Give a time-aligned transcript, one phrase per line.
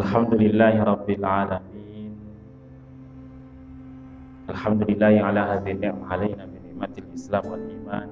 [0.00, 2.16] Alhamdulillahi Rabbil Alamin
[4.48, 8.08] Alhamdulillahi ala hadhi ni'mah alaina bi ni'matil Islam wal iman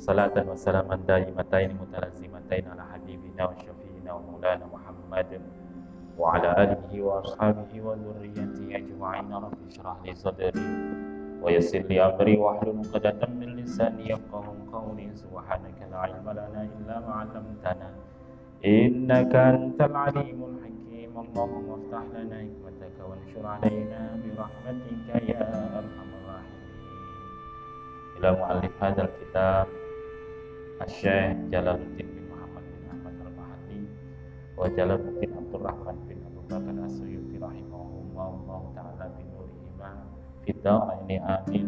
[0.00, 5.44] Salatan wa salaman daimatain mutalazimatain ala habibina wa syafiina wa maulana Muhammadin
[6.16, 12.00] wa ala alihi wa ashabihi wa dhurriyyatihi ajma'in rabbi shrah li sadri wa yassir li
[12.00, 16.32] amri wa hlul 'uqdatam min lisani yafqahu qawli subhanaka la ilma
[21.19, 25.43] اللهم افتح لنا حكمتك وانشر علينا برحمتك يا
[25.79, 26.71] ارحم الراحمين
[28.17, 29.67] الى مؤلف هذا الكتاب
[30.81, 33.81] الشيخ جلال الدين بن محمد بن احمد البحري
[34.57, 39.91] وجلال الدين عبد الرحمن بن ابو بكر السيوطي رحمهما الله تعالى بنورهما
[40.45, 41.67] في الدارين امين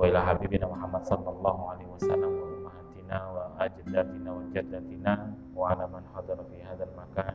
[0.00, 5.14] والى حبيبنا محمد صلى الله عليه وسلم وامهاتنا واجدادنا وجدتنا
[5.56, 7.34] وعلى من حضر في هذا المكان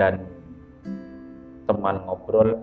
[0.00, 0.24] dan
[1.68, 2.56] teman ngobrol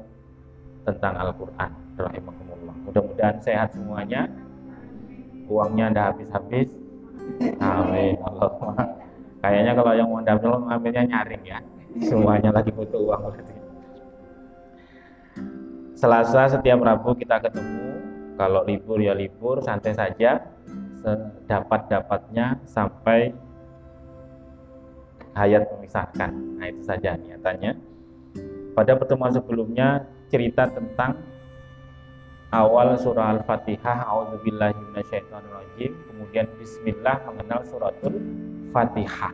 [0.89, 1.69] tentang Al-Quran.
[1.93, 4.25] Rahimahumullah mudah-mudahan sehat semuanya.
[5.45, 6.73] Uangnya anda habis-habis.
[7.61, 8.17] Amin.
[8.25, 8.97] Allah.
[9.37, 11.59] Kayaknya kalau yang mau daftar ngambilnya nyaring ya.
[12.01, 13.21] Semuanya lagi butuh uang.
[13.29, 13.53] Berarti
[15.97, 17.85] Selasa setiap Rabu kita ketemu.
[18.37, 20.41] Kalau libur ya libur santai saja.
[21.01, 23.31] Sedapat-dapatnya sampai
[25.37, 26.33] hayat memisahkan.
[26.57, 27.77] Nah, itu saja niatannya.
[28.73, 31.21] Pada pertemuan sebelumnya cerita tentang
[32.49, 38.17] awal surah Al-Fatihah, auzubillahi minasyaitonirrajim, kemudian bismillah mengenal suratul
[38.73, 39.33] Fatihah.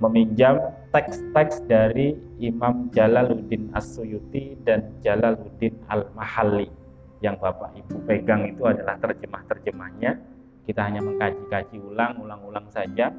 [0.00, 0.56] Meminjam
[0.96, 6.72] teks-teks dari Imam Jalaluddin As-Suyuti dan Jalaluddin Al-Mahalli
[7.20, 10.16] yang Bapak Ibu pegang itu adalah terjemah-terjemahnya.
[10.64, 13.12] Kita hanya mengkaji-kaji ulang, ulang-ulang saja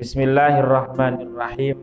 [0.00, 1.76] Bismillahirrahmanirrahim.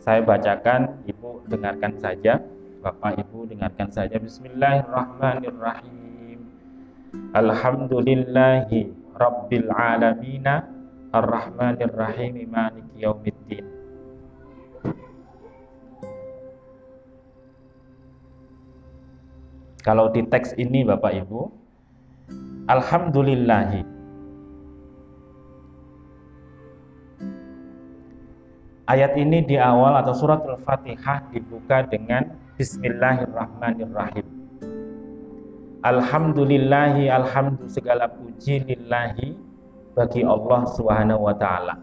[0.00, 2.40] Saya bacakan, Ibu dengarkan saja.
[2.80, 4.16] Bapak Ibu dengarkan saja.
[4.16, 6.48] Bismillahirrahmanirrahim.
[7.36, 8.88] Alhamdulillahi
[9.20, 10.64] Rabbil Alamina
[11.12, 13.68] Ar-Rahmanirrahim Maliki Yaumiddin.
[19.84, 21.52] Kalau di teks ini Bapak Ibu,
[22.72, 23.91] Alhamdulillahi
[28.90, 34.26] Ayat ini di awal atau surat Al-Fatihah dibuka dengan Bismillahirrahmanirrahim.
[35.86, 39.38] Alhamdulillahi alhamdu segala puji lillahi
[39.94, 41.78] bagi Allah Subhanahu wa taala.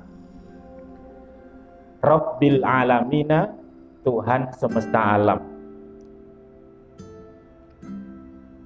[2.04, 3.48] Rabbil alamina
[4.04, 5.40] Tuhan semesta alam.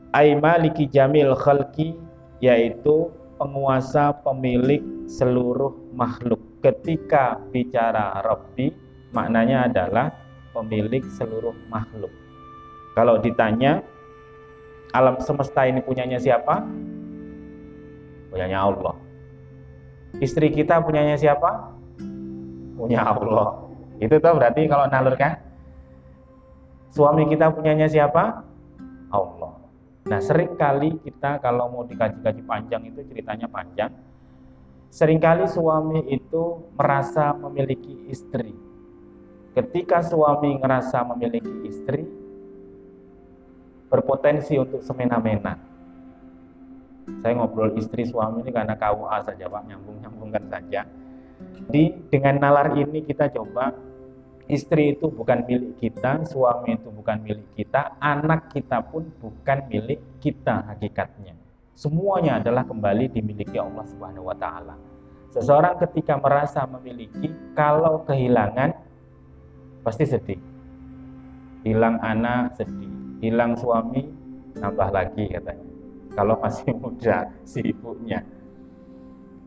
[0.09, 1.93] Ai maliki jamil khalqi
[2.41, 8.71] yaitu penguasa pemilik seluruh makhluk ketika bicara Rabbi
[9.11, 10.15] maknanya adalah
[10.55, 12.09] pemilik seluruh makhluk.
[12.95, 13.83] Kalau ditanya
[14.95, 16.63] alam semesta ini punyanya siapa?
[18.31, 18.95] Punyanya Allah.
[20.23, 21.73] Istri kita punyanya siapa?
[22.79, 23.59] Punya Allah.
[23.99, 25.41] Itu tuh berarti kalau nalur kan?
[26.93, 28.45] Suami kita punyanya siapa?
[29.09, 29.53] Allah.
[30.03, 33.89] Nah, sering kali kita kalau mau dikaji-kaji panjang itu ceritanya panjang
[34.93, 38.53] Seringkali suami itu merasa memiliki istri.
[39.57, 42.05] Ketika suami merasa memiliki istri,
[43.89, 45.57] berpotensi untuk semena-mena.
[47.25, 50.85] Saya ngobrol istri suami ini karena KUA saja Pak, nyambung-nyambungkan saja.
[51.41, 51.83] Jadi
[52.13, 53.73] dengan nalar ini kita coba
[54.45, 59.97] istri itu bukan milik kita, suami itu bukan milik kita, anak kita pun bukan milik
[60.21, 61.42] kita hakikatnya.
[61.73, 64.77] Semuanya adalah kembali dimiliki Allah Subhanahu wa taala.
[65.33, 68.77] Seseorang ketika merasa memiliki kalau kehilangan
[69.81, 70.37] pasti sedih.
[71.65, 72.93] Hilang anak sedih,
[73.25, 74.05] hilang suami
[74.61, 75.69] nambah lagi katanya.
[76.13, 78.21] Kalau masih muda si ibunya.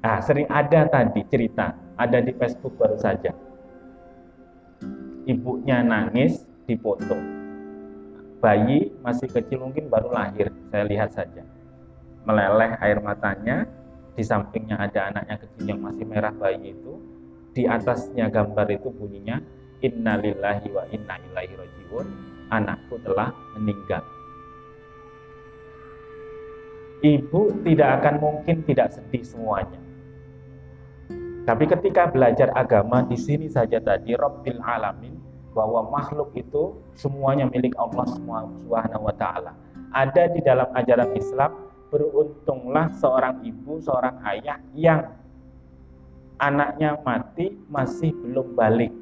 [0.02, 3.30] Nah, sering ada tadi cerita, ada di Facebook baru saja.
[5.30, 7.14] Ibunya nangis di foto.
[8.42, 11.45] Bayi masih kecil mungkin baru lahir, saya lihat saja
[12.26, 13.64] meleleh air matanya,
[14.18, 16.98] di sampingnya ada anaknya kecil yang masih merah bayi itu,
[17.54, 19.40] di atasnya gambar itu bunyinya
[19.80, 22.06] innalillahi wa inna ilaihi rajiun,
[22.50, 24.02] anakku telah meninggal.
[27.04, 29.78] Ibu tidak akan mungkin tidak sedih semuanya.
[31.46, 35.14] Tapi ketika belajar agama di sini saja tadi Rabbil Alamin
[35.54, 39.54] bahwa makhluk itu semuanya milik Allah Subhanahu wa taala.
[39.94, 45.00] Ada di dalam ajaran Islam beruntunglah seorang ibu, seorang ayah yang
[46.36, 48.92] anaknya mati masih belum balik.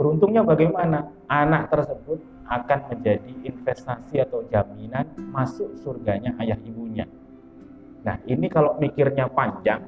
[0.00, 1.12] Beruntungnya bagaimana?
[1.28, 2.18] Anak tersebut
[2.50, 7.06] akan menjadi investasi atau jaminan masuk surganya ayah ibunya.
[8.02, 9.84] Nah, ini kalau mikirnya panjang,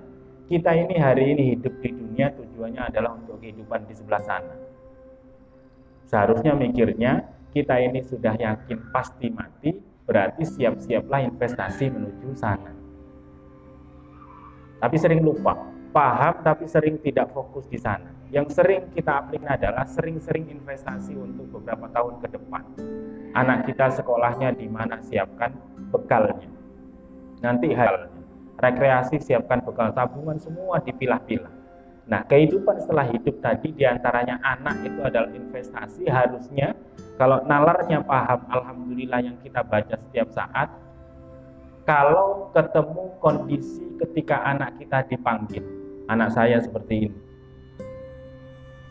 [0.47, 4.55] kita ini hari ini hidup di dunia tujuannya adalah untuk kehidupan di sebelah sana.
[6.06, 9.76] Seharusnya mikirnya kita ini sudah yakin pasti mati,
[10.08, 12.72] berarti siap-siaplah investasi menuju sana.
[14.82, 15.54] Tapi sering lupa,
[15.94, 18.10] paham tapi sering tidak fokus di sana.
[18.32, 22.64] Yang sering kita aplikasikan adalah sering-sering investasi untuk beberapa tahun ke depan.
[23.37, 25.52] Anak kita sekolahnya di mana siapkan
[25.93, 26.49] bekalnya
[27.43, 28.08] nanti halnya
[28.62, 31.50] rekreasi siapkan bekal tabungan semua dipilah-pilah
[32.06, 36.75] nah kehidupan setelah hidup tadi di antaranya anak itu adalah investasi harusnya
[37.14, 40.69] kalau nalarnya paham Alhamdulillah yang kita baca setiap saat
[41.87, 45.62] kalau ketemu kondisi ketika anak kita dipanggil
[46.10, 47.20] anak saya seperti ini.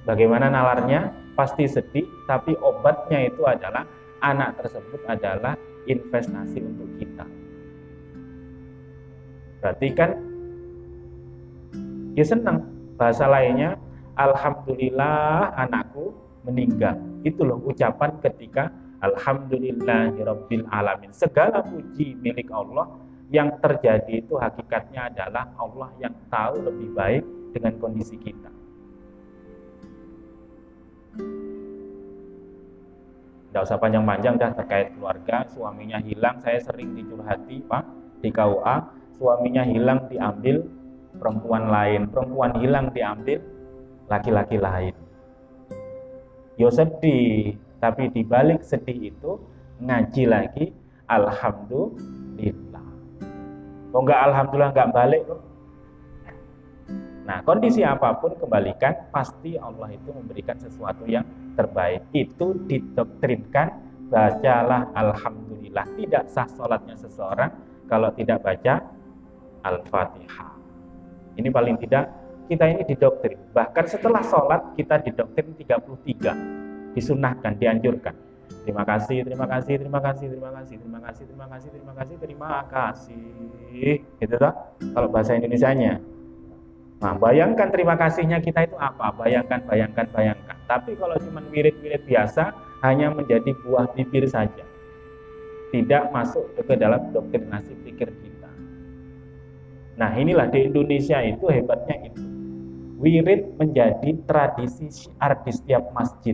[0.07, 1.13] Bagaimana nalarnya?
[1.31, 3.87] Pasti sedih tapi obatnya itu adalah
[4.19, 5.55] anak tersebut adalah
[5.87, 7.23] investasi untuk kita.
[9.63, 10.11] Berarti kan
[12.19, 12.67] ya senang.
[13.01, 13.81] Bahasa lainnya
[14.13, 16.13] alhamdulillah anakku
[16.45, 17.01] meninggal.
[17.25, 18.69] Itu loh ucapan ketika
[19.01, 21.09] alhamdulillahirabbil alamin.
[21.09, 22.85] Segala puji milik Allah
[23.33, 27.25] yang terjadi itu hakikatnya adalah Allah yang tahu lebih baik
[27.57, 28.53] dengan kondisi kita.
[33.49, 37.83] Tidak usah panjang-panjang dah terkait keluarga, suaminya hilang, saya sering dicurhati Pak
[38.21, 38.75] di KUA,
[39.17, 40.63] suaminya hilang diambil
[41.21, 43.37] perempuan lain, perempuan hilang diambil
[44.09, 44.97] laki-laki lain.
[46.57, 49.37] Yo sedih, tapi dibalik sedih itu
[49.85, 50.65] ngaji lagi
[51.05, 52.85] alhamdulillah.
[53.93, 55.41] Kok enggak alhamdulillah enggak balik kok.
[57.21, 61.23] Nah, kondisi apa pun kembalikan pasti Allah itu memberikan sesuatu yang
[61.53, 62.01] terbaik.
[62.11, 63.71] Itu didoktrinkan
[64.09, 65.85] bacalah alhamdulillah.
[65.95, 67.53] Tidak sah sholatnya seseorang
[67.87, 68.83] kalau tidak baca
[69.63, 70.50] Al-Fatihah.
[71.37, 72.11] Ini paling tidak
[72.51, 73.39] kita ini didoktrin.
[73.55, 76.35] Bahkan setelah sholat kita didoktrin 33.
[76.91, 78.11] Disunahkan, dianjurkan.
[78.67, 82.51] Terima kasih, terima kasih, terima kasih, terima kasih, terima kasih, terima kasih, terima kasih, terima
[82.67, 83.95] kasih.
[84.19, 84.53] Gitu toh?
[84.91, 86.03] Kalau bahasa Indonesianya.
[87.01, 89.09] Nah, bayangkan terima kasihnya kita itu apa?
[89.17, 90.53] Bayangkan, bayangkan, bayangkan.
[90.69, 92.53] Tapi kalau cuma wirid-wirid biasa,
[92.85, 94.61] hanya menjadi buah bibir saja.
[95.73, 98.30] Tidak masuk ke dalam doktrinasi pikir kita.
[100.01, 102.25] Nah inilah di Indonesia itu hebatnya itu.
[102.97, 106.33] Wirid menjadi tradisi syiar di setiap masjid.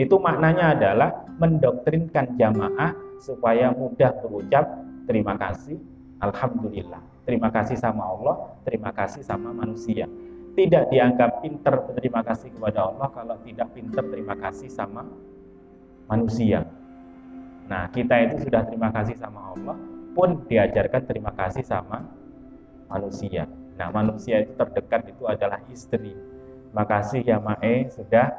[0.00, 4.64] Itu maknanya adalah mendoktrinkan jamaah supaya mudah berucap
[5.04, 5.76] terima kasih,
[6.24, 7.04] alhamdulillah.
[7.28, 10.08] Terima kasih sama Allah, terima kasih sama manusia.
[10.56, 15.04] Tidak dianggap pinter berterima kasih kepada Allah kalau tidak pinter terima kasih sama
[16.08, 16.64] manusia.
[17.68, 19.76] Nah, kita itu sudah terima kasih sama Allah,
[20.12, 22.21] pun diajarkan terima kasih sama
[22.92, 23.48] manusia.
[23.80, 26.12] Nah, manusia itu terdekat itu adalah istri.
[26.76, 28.32] Makasih ya Mae sudah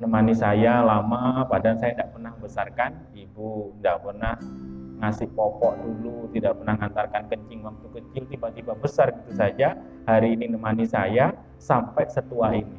[0.00, 4.34] menemani saya lama, padahal saya tidak pernah membesarkan ibu, tidak pernah
[5.00, 9.76] ngasih popok dulu, tidak pernah mengantarkan kencing waktu kecil, tiba-tiba besar gitu saja.
[10.08, 12.76] Hari ini menemani saya sampai setua ini.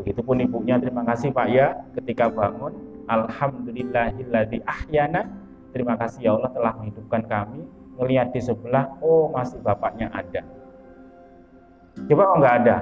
[0.00, 2.72] Begitupun ibunya, terima kasih Pak ya, ketika bangun,
[3.12, 5.28] Alhamdulillahilladzi ahyana,
[5.76, 7.60] terima kasih ya Allah telah menghidupkan kami,
[7.98, 10.42] ngelihat di sebelah, oh masih bapaknya ada.
[12.08, 12.76] Coba kok nggak ada?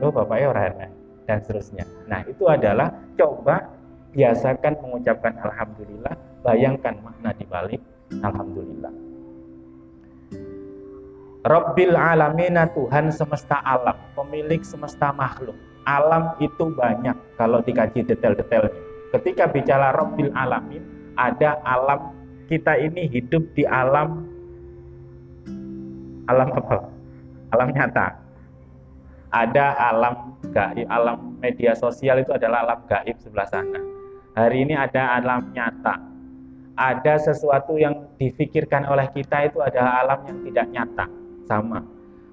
[0.00, 0.92] Oh bapaknya orang
[1.28, 1.84] dan seterusnya.
[2.08, 3.68] Nah itu adalah coba
[4.16, 7.82] biasakan mengucapkan alhamdulillah, bayangkan makna di balik
[8.24, 8.92] alhamdulillah.
[11.46, 15.54] Rabbil alamina Tuhan semesta alam, pemilik semesta makhluk.
[15.88, 18.74] Alam itu banyak kalau dikaji detail-detailnya.
[19.16, 20.84] Ketika bicara Rabbil alamin,
[21.16, 22.17] ada alam
[22.48, 24.24] kita ini hidup di alam
[26.28, 26.84] alam apa?
[27.56, 28.16] Alam nyata.
[29.28, 33.80] Ada alam gaib, alam media sosial itu adalah alam gaib sebelah sana.
[34.36, 36.00] Hari ini ada alam nyata.
[36.78, 41.06] Ada sesuatu yang difikirkan oleh kita itu adalah alam yang tidak nyata.
[41.48, 41.80] Sama.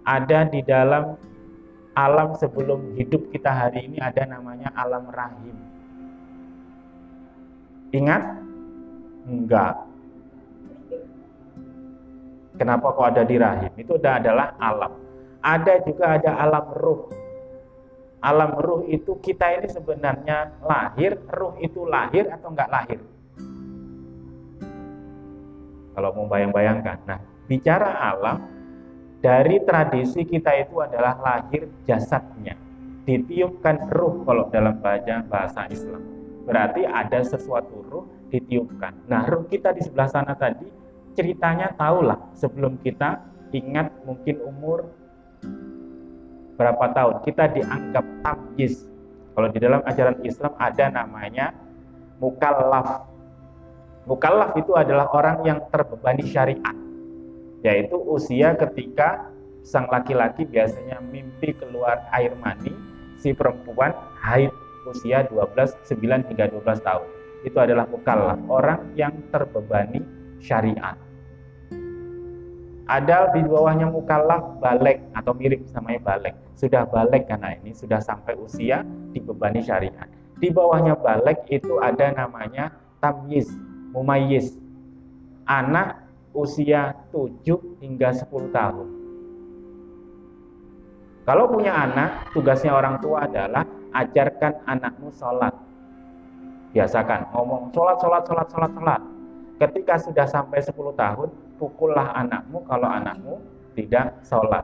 [0.05, 1.17] Ada di dalam
[1.95, 5.55] alam sebelum hidup kita hari ini ada namanya alam rahim.
[7.95, 8.23] Ingat?
[9.25, 9.94] Enggak.
[12.55, 13.71] Kenapa kok ada di rahim?
[13.75, 14.93] Itu adalah alam.
[15.45, 17.25] Ada juga ada alam ruh
[18.25, 22.99] alam ruh itu kita ini sebenarnya lahir, ruh itu lahir atau enggak lahir?
[25.93, 26.97] Kalau mau bayang-bayangkan.
[27.05, 28.41] Nah, bicara alam,
[29.21, 32.57] dari tradisi kita itu adalah lahir jasadnya.
[33.05, 36.01] Ditiupkan ruh kalau dalam bahasa, bahasa Islam.
[36.49, 39.05] Berarti ada sesuatu ruh ditiupkan.
[39.05, 40.65] Nah, ruh kita di sebelah sana tadi,
[41.15, 43.23] ceritanya tahulah sebelum kita
[43.55, 44.91] ingat mungkin umur
[46.59, 47.23] berapa tahun.
[47.23, 48.87] Kita dianggap tamyiz
[49.35, 51.55] kalau di dalam ajaran Islam ada namanya
[52.19, 53.07] mukallaf.
[54.05, 56.75] Mukallaf itu adalah orang yang terbebani syariat.
[57.65, 59.33] Yaitu usia ketika
[59.65, 62.69] sang laki-laki biasanya mimpi keluar air mani
[63.17, 63.89] si perempuan
[64.21, 64.53] haid
[64.85, 67.07] usia 12 9 hingga 12 tahun.
[67.41, 70.05] Itu adalah mukallaf orang yang terbebani
[70.37, 71.04] syariat
[72.85, 76.37] ada di bawahnya mukallaf balik atau mirip sama balik.
[76.53, 80.05] Sudah balik karena ini sudah sampai usia dibebani syariat.
[80.37, 82.69] Di bawahnya balik itu ada namanya
[83.01, 83.49] tamyiz,
[83.89, 84.53] mumayyiz.
[85.49, 86.05] Anak
[86.37, 88.87] usia 7 hingga 10 tahun.
[91.25, 93.65] Kalau punya anak, tugasnya orang tua adalah
[93.97, 95.57] ajarkan anakmu sholat.
[96.69, 99.01] Biasakan ngomong sholat, sholat, sholat, sholat, sholat.
[99.57, 103.39] Ketika sudah sampai 10 tahun, pukullah anakmu kalau anakmu
[103.75, 104.63] tidak sholat.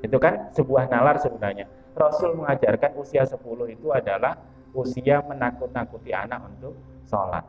[0.00, 1.68] Itu kan sebuah nalar sebenarnya.
[1.92, 4.38] Rasul mengajarkan usia 10 itu adalah
[4.72, 7.44] usia menakut-nakuti anak untuk sholat.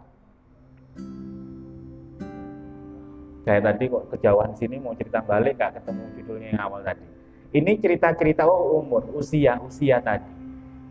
[3.41, 7.05] Saya tadi kok kejauhan sini mau cerita balik gak ketemu judulnya yang awal tadi.
[7.51, 10.29] Ini cerita-cerita oh umur, usia, usia tadi.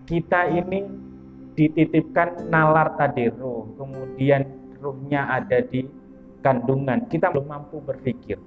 [0.05, 0.83] Kita ini
[1.55, 4.43] dititipkan nalar tadi ruh, kemudian
[4.81, 5.87] ruhnya ada di
[6.41, 8.41] kandungan, kita belum mampu berpikir.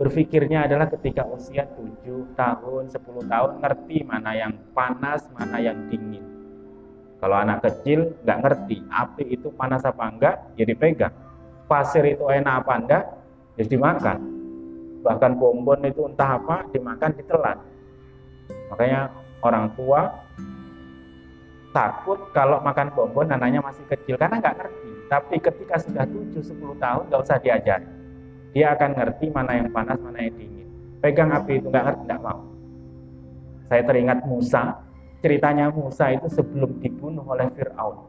[0.00, 6.24] Berpikirnya adalah ketika usia 7 tahun, 10 tahun, ngerti mana yang panas, mana yang dingin.
[7.20, 11.12] Kalau anak kecil nggak ngerti, api itu panas apa enggak, ya dipegang.
[11.68, 13.04] Pasir itu enak apa enggak,
[13.60, 14.18] ya dimakan.
[15.04, 17.58] Bahkan bonbon itu entah apa, dimakan, ditelan.
[18.72, 19.12] Makanya
[19.44, 20.08] orang tua
[21.70, 27.02] takut kalau makan bonbon anaknya masih kecil karena nggak ngerti tapi ketika sudah 7-10 tahun
[27.10, 27.82] nggak usah diajar.
[28.54, 30.70] Dia akan ngerti mana yang panas, mana yang dingin.
[31.02, 32.40] Pegang api itu nggak ngerti, nggak mau.
[33.66, 34.62] Saya teringat Musa,
[35.18, 38.06] ceritanya Musa itu sebelum dibunuh oleh Fir'aun.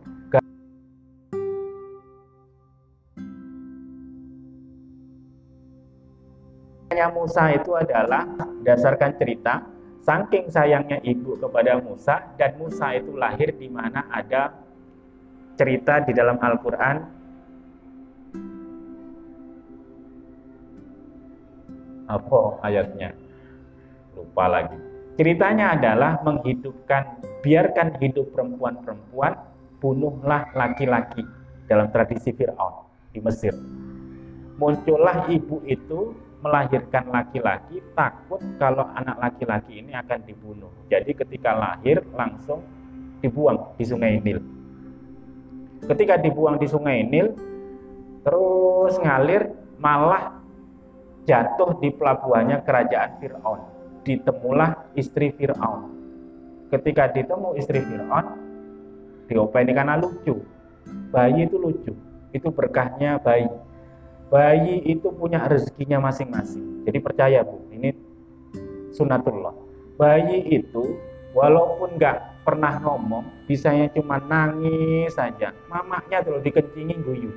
[7.01, 8.29] Musa itu adalah
[8.61, 9.65] dasarkan cerita
[10.01, 14.53] saking sayangnya ibu kepada Musa dan Musa itu lahir di mana ada
[15.55, 16.97] cerita di dalam Al-Quran.
[22.09, 23.15] Apa ayatnya?
[24.17, 24.75] Lupa lagi.
[25.15, 29.37] Ceritanya adalah menghidupkan biarkan hidup perempuan-perempuan
[29.79, 31.23] bunuhlah laki-laki.
[31.71, 32.83] Dalam tradisi Fir'aun
[33.15, 33.55] di Mesir.
[34.59, 40.73] Muncullah ibu itu melahirkan laki-laki takut kalau anak laki-laki ini akan dibunuh.
[40.89, 42.65] Jadi ketika lahir langsung
[43.21, 44.41] dibuang di sungai Nil.
[45.85, 47.37] Ketika dibuang di sungai Nil
[48.25, 50.41] terus ngalir malah
[51.29, 53.61] jatuh di pelabuhannya kerajaan Fir'aun.
[54.01, 55.93] Ditemulah istri Fir'aun.
[56.73, 58.25] Ketika ditemu istri Fir'aun
[59.29, 60.41] diopeni karena lucu.
[61.13, 61.93] Bayi itu lucu.
[62.33, 63.45] Itu berkahnya bayi
[64.31, 67.91] bayi itu punya rezekinya masing-masing jadi percaya bu ini
[68.95, 69.53] sunatullah
[69.99, 70.95] bayi itu
[71.35, 75.53] walaupun nggak pernah ngomong, bisanya cuma nangis saja.
[75.69, 77.29] Mamanya tuh dikencingi guyu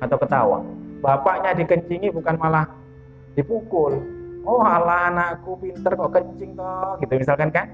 [0.00, 0.64] atau ketawa.
[1.04, 2.66] Bapaknya dikencingi bukan malah
[3.36, 4.00] dipukul.
[4.48, 7.68] Oh ala anakku pinter kok kencing toh, gitu misalkan kan?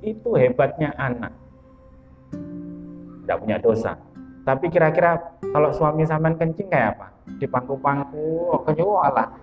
[0.00, 1.34] Itu hebatnya anak.
[2.32, 4.00] Tidak punya dosa.
[4.48, 5.20] Tapi kira-kira
[5.52, 7.12] kalau suami sampean kencing kayak apa?
[7.36, 8.64] Di pangku-pangku, oh.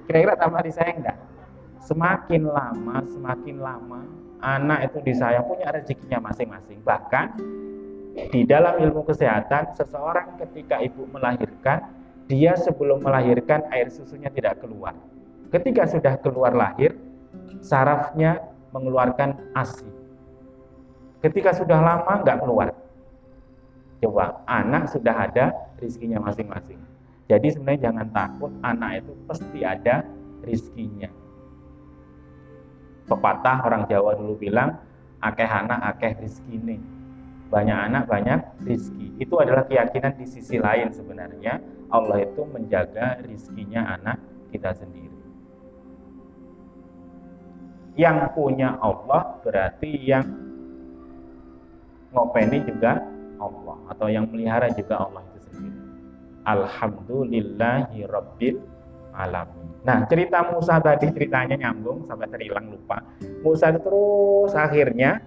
[0.10, 1.18] Kira-kira tambah disayang enggak?
[1.86, 4.02] Semakin lama, semakin lama
[4.46, 6.80] anak itu disayang punya rezekinya masing-masing.
[6.86, 7.26] Bahkan
[8.32, 11.90] di dalam ilmu kesehatan, seseorang ketika ibu melahirkan,
[12.30, 14.94] dia sebelum melahirkan air susunya tidak keluar.
[15.50, 16.94] Ketika sudah keluar lahir,
[17.62, 18.42] sarafnya
[18.74, 19.88] mengeluarkan ASI.
[21.26, 22.70] Ketika sudah lama nggak keluar.
[24.04, 26.80] Coba, anak sudah ada rizkinya masing-masing.
[27.26, 30.06] Jadi sebenarnya jangan takut, anak itu pasti ada
[30.46, 31.10] rizkinya.
[33.06, 34.78] Pepatah orang Jawa dulu bilang,
[35.22, 36.78] akeh anak, akeh rizkine.
[37.50, 39.14] Banyak anak, banyak rizki.
[39.22, 41.62] Itu adalah keyakinan di sisi lain sebenarnya.
[41.94, 44.18] Allah itu menjaga rizkinya anak
[44.50, 45.14] kita sendiri.
[47.96, 50.26] Yang punya Allah berarti yang
[52.12, 53.00] ngopeni juga
[53.40, 55.80] Allah atau yang melihara juga Allah itu sendiri.
[56.46, 58.58] Alhamdulillahi Rabbil
[59.16, 59.66] Alamin.
[59.86, 63.02] Nah cerita Musa tadi ceritanya nyambung sampai terilang lupa.
[63.42, 65.22] Musa itu terus akhirnya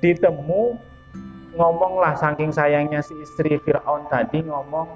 [0.00, 0.76] ditemu
[1.54, 4.86] ngomonglah saking sayangnya si istri Fir'aun tadi ngomong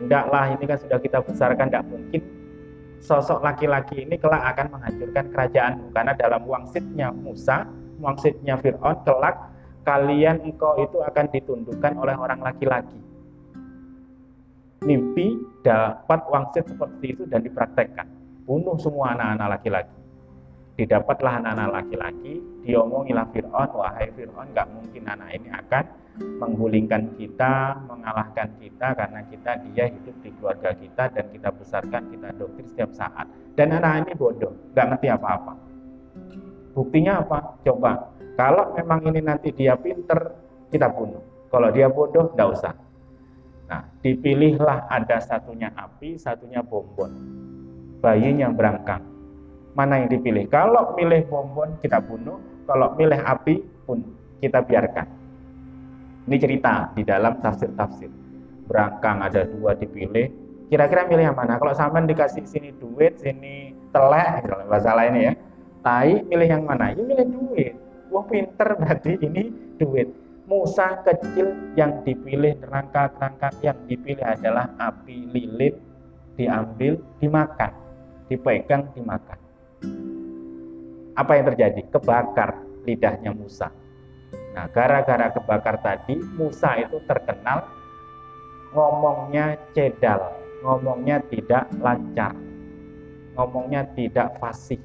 [0.00, 2.22] enggaklah ini kan sudah kita besarkan enggak mungkin
[3.04, 7.68] sosok laki-laki ini kelak akan menghancurkan kerajaanmu karena dalam wangsitnya Musa,
[8.00, 9.36] wangsitnya Fir'aun kelak
[9.84, 12.98] kalian engkau itu akan ditundukkan oleh orang laki-laki.
[14.84, 18.08] Mimpi dapat wangsit seperti itu dan dipraktekkan.
[18.44, 20.00] Bunuh semua anak-anak laki-laki.
[20.74, 25.84] Didapatlah anak-anak laki-laki, diomongilah Fir'aun, wahai Fir'aun, nggak mungkin anak ini akan
[26.42, 32.28] menggulingkan kita, mengalahkan kita karena kita dia hidup di keluarga kita dan kita besarkan, kita
[32.34, 33.26] doktrin setiap saat.
[33.54, 35.54] Dan anak ini bodoh, nggak ngerti apa-apa.
[36.74, 37.38] Buktinya apa?
[37.62, 40.34] Coba, kalau memang ini nanti dia pinter,
[40.70, 41.22] kita bunuh.
[41.50, 42.74] Kalau dia bodoh, nggak usah.
[43.70, 47.10] Nah, dipilihlah ada satunya api, satunya bonbon.
[48.02, 49.00] Bayinya berangkang.
[49.74, 50.50] Mana yang dipilih?
[50.50, 52.38] Kalau milih bonbon, kita bunuh.
[52.66, 54.02] Kalau milih api pun
[54.40, 55.24] kita biarkan
[56.24, 58.08] ini cerita di dalam tafsir-tafsir.
[58.64, 60.32] Berangkang ada dua dipilih.
[60.72, 61.60] Kira-kira milih yang mana?
[61.60, 65.32] Kalau sampean dikasih sini duit, sini telek, misalnya bahasa lain ya.
[65.84, 66.96] Tai milih yang mana?
[66.96, 67.74] Ya milih duit.
[68.14, 69.50] Wah pinter berarti ini
[69.82, 70.06] duit.
[70.46, 75.72] Musa kecil yang dipilih rangka-rangka yang dipilih adalah api lilin
[76.36, 77.72] diambil dimakan
[78.28, 79.40] dipegang dimakan
[81.16, 83.72] apa yang terjadi kebakar lidahnya Musa
[84.54, 87.66] Nah, gara-gara kebakar tadi, Musa itu terkenal
[88.70, 90.30] ngomongnya cedal,
[90.62, 92.38] ngomongnya tidak lancar,
[93.34, 94.78] ngomongnya tidak fasih.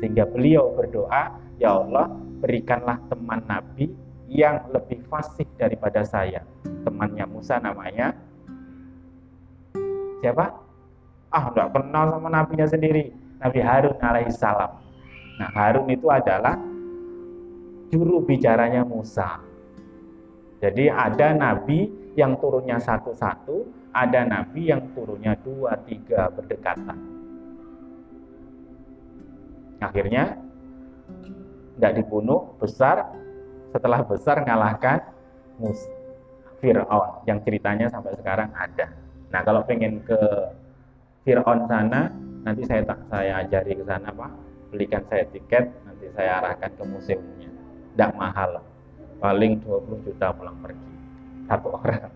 [0.00, 2.08] Sehingga beliau berdoa, Ya Allah,
[2.44, 3.88] berikanlah teman Nabi
[4.28, 6.44] yang lebih fasih daripada saya.
[6.84, 8.12] Temannya Musa namanya
[10.20, 10.52] siapa?
[11.32, 13.16] Ah, enggak kenal sama nabinya sendiri.
[13.40, 14.72] Nabi Harun alaihissalam.
[15.40, 16.60] Nah, Harun itu adalah
[17.88, 19.40] juru bicaranya Musa.
[20.60, 26.98] Jadi ada nabi yang turunnya satu-satu, ada nabi yang turunnya dua, tiga berdekatan.
[29.82, 30.43] Akhirnya
[31.78, 33.10] tidak dibunuh, besar.
[33.74, 35.02] Setelah besar ngalahkan
[35.58, 35.82] Mus
[36.62, 38.88] Fir'aun yang ceritanya sampai sekarang ada.
[39.34, 40.18] Nah kalau pengen ke
[41.26, 42.08] Fir'aun sana,
[42.46, 44.32] nanti saya tak saya ajari ke sana Pak,
[44.70, 47.50] belikan saya tiket, nanti saya arahkan ke museumnya.
[47.94, 48.62] Tidak mahal.
[49.18, 50.90] Paling 20 juta pulang pergi.
[51.50, 52.12] Satu orang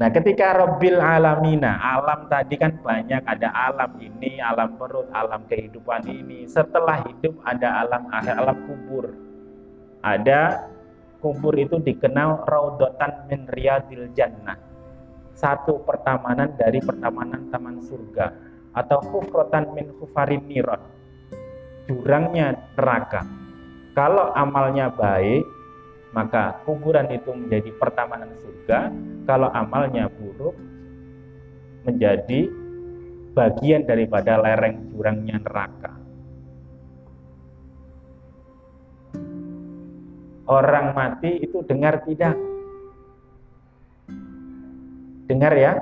[0.00, 6.08] Nah ketika Robbil Alamina, alam tadi kan banyak, ada alam ini, alam perut, alam kehidupan
[6.08, 6.48] ini.
[6.48, 9.12] Setelah hidup ada alam akhir, alam kubur.
[10.00, 10.64] Ada
[11.20, 14.56] kubur itu dikenal Raudotan min Riyadil Jannah.
[15.36, 18.32] Satu pertamanan dari pertamanan taman surga
[18.74, 20.78] atau hufrotan min hufarin niron
[21.90, 23.26] jurangnya neraka
[23.98, 25.42] kalau amalnya baik
[26.14, 30.56] maka kuburan itu menjadi pertamanan surga kalau amalnya buruk
[31.88, 32.48] menjadi
[33.32, 35.92] bagian daripada lereng jurangnya neraka
[40.50, 42.34] orang mati itu dengar tidak
[45.30, 45.72] dengar ya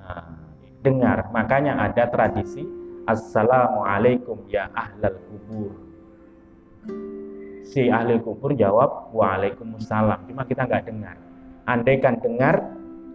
[0.00, 0.32] nah,
[0.80, 1.28] dengar.
[1.34, 2.64] Makanya ada tradisi
[3.06, 5.70] Assalamualaikum ya ahlal kubur.
[7.62, 10.26] Si ahli kubur jawab Waalaikumsalam.
[10.26, 11.14] Cuma kita nggak dengar.
[11.66, 12.62] Andaikan dengar,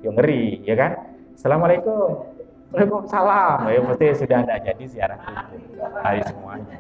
[0.03, 0.91] ya ngeri, ya kan?
[1.35, 2.27] Assalamualaikum.
[2.71, 3.67] Waalaikumsalam.
[3.67, 5.19] Ya pasti sudah tidak jadi siaran.
[6.03, 6.77] Hari semuanya.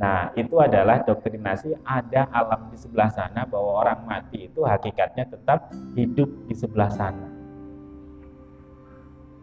[0.00, 5.68] Nah, itu adalah doktrinasi ada alam di sebelah sana bahwa orang mati itu hakikatnya tetap
[5.92, 7.28] hidup di sebelah sana.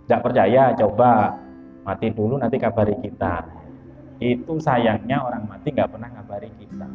[0.08, 1.36] Tidak percaya, coba
[1.86, 3.46] mati dulu nanti kabari kita.
[4.18, 6.88] Itu sayangnya orang mati nggak pernah ngabari kita.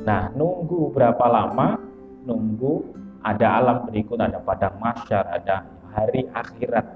[0.00, 1.76] Nah, nunggu berapa lama?
[2.24, 6.86] Nunggu ada alam berikut, ada padang masyar, ada hari akhirat.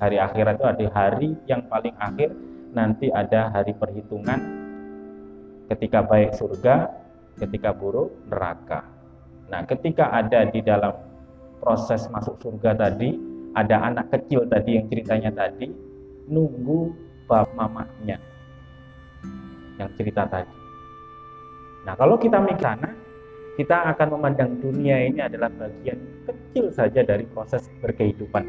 [0.00, 2.32] Hari akhirat itu ada hari yang paling akhir
[2.70, 4.38] nanti ada hari perhitungan
[5.68, 6.88] ketika baik surga,
[7.36, 8.86] ketika buruk neraka.
[9.50, 10.94] Nah, ketika ada di dalam
[11.60, 13.18] proses masuk surga tadi,
[13.52, 15.68] ada anak kecil tadi yang ceritanya tadi,
[16.30, 16.94] nunggu
[17.26, 18.16] bab mamanya
[19.76, 20.59] yang cerita tadi.
[21.84, 22.92] Nah, kalau kita mikir sana,
[23.56, 28.44] kita akan memandang dunia ini adalah bagian kecil saja dari proses berkehidupan.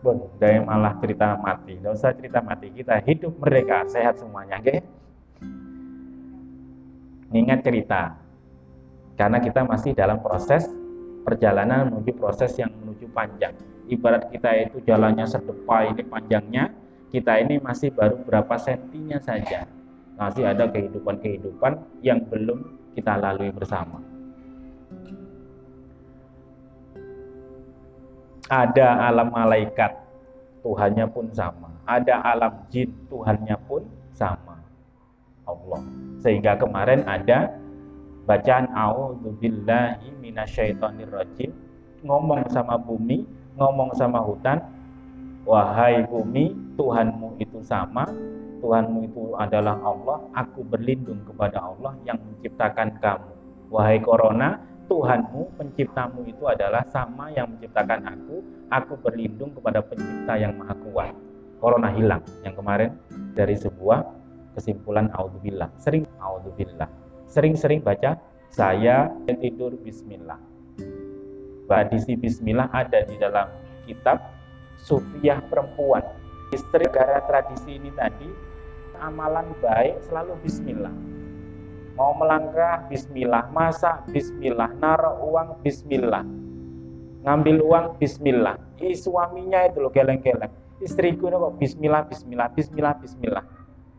[0.00, 1.76] Bon, dari malah cerita mati.
[1.76, 2.72] Tidak usah cerita mati.
[2.72, 4.80] Kita hidup mereka, sehat semuanya, oke?
[7.36, 8.16] Ingat cerita.
[9.20, 10.64] Karena kita masih dalam proses
[11.28, 13.52] perjalanan menuju proses yang menuju panjang.
[13.92, 16.72] Ibarat kita itu jalannya sedepa ini panjangnya,
[17.10, 19.66] kita ini masih baru berapa sentinya saja.
[20.16, 24.00] Masih ada kehidupan-kehidupan yang belum kita lalui bersama.
[28.50, 29.94] ada alam malaikat
[30.66, 34.58] Tuhannya pun sama ada alam jin Tuhannya pun sama
[35.46, 35.80] Allah
[36.18, 37.54] sehingga kemarin ada
[38.26, 41.54] bacaan a'udzubillahi minasyaitonirrajim
[42.02, 43.22] ngomong sama bumi
[43.54, 44.58] ngomong sama hutan
[45.50, 48.06] wahai bumi Tuhanmu itu sama
[48.62, 53.32] Tuhanmu itu adalah Allah aku berlindung kepada Allah yang menciptakan kamu
[53.74, 58.42] wahai corona Tuhanmu, penciptamu itu adalah sama yang menciptakan aku.
[58.74, 61.14] Aku berlindung kepada pencipta yang maha kuat.
[61.62, 62.26] Corona hilang.
[62.42, 62.90] Yang kemarin
[63.38, 64.02] dari sebuah
[64.58, 65.70] kesimpulan audzubillah.
[65.78, 66.90] Sering audzubillah.
[67.30, 68.18] Sering-sering baca
[68.50, 70.42] saya tidur bismillah.
[71.70, 73.46] Tradisi bismillah ada di dalam
[73.86, 74.18] kitab
[74.84, 76.04] Sufiah Perempuan.
[76.50, 78.26] Istri negara tradisi ini tadi
[78.98, 80.92] amalan baik selalu bismillah.
[81.94, 83.48] Mau melangkah bismillah.
[83.52, 84.72] Masak bismillah.
[84.80, 86.24] Naruh uang bismillah.
[87.22, 88.56] Ngambil uang bismillah.
[88.80, 90.48] I, suaminya itu loh geleng-geleng.
[90.80, 93.44] Istriku ini kok bismillah bismillah bismillah bismillah.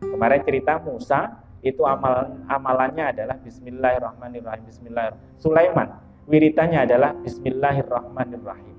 [0.02, 1.30] Kemarin cerita Musa
[1.62, 5.38] itu amal amalannya adalah bismillahirrahmanirrahim bismillahirrahmanirrahim.
[5.38, 5.88] Sulaiman
[6.26, 8.71] wiritannya adalah bismillahirrahmanirrahim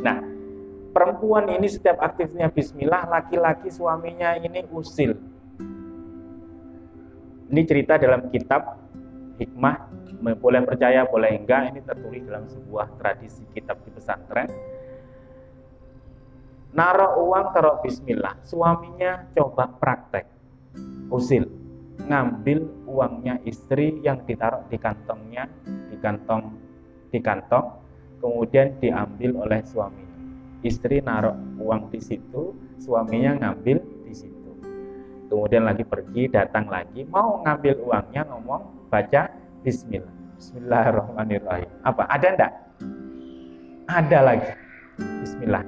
[0.00, 0.18] nah
[0.94, 5.14] perempuan ini setiap aktifnya bismillah laki-laki suaminya ini usil
[7.48, 8.76] ini cerita dalam kitab
[9.40, 9.88] hikmah,
[10.36, 14.50] boleh percaya, boleh enggak, ini tertulis dalam sebuah tradisi kitab di pesantren.
[16.76, 18.36] Naruh uang, taruh bismillah.
[18.44, 20.28] Suaminya coba praktek.
[21.08, 21.48] Usil.
[21.98, 26.52] Ngambil uangnya istri yang ditaruh di kantongnya, di kantong,
[27.10, 27.66] di kantong,
[28.18, 30.16] kemudian diambil oleh suaminya.
[30.66, 33.78] Istri naruh uang di situ, suaminya ngambil
[35.28, 39.28] kemudian lagi pergi datang lagi mau ngambil uangnya ngomong baca
[39.62, 40.10] Bismillah.
[40.40, 41.70] Bismillahirrahmanirrahim.
[41.84, 42.52] Apa ada enggak
[43.88, 44.50] ada lagi.
[45.22, 45.64] Bismillah.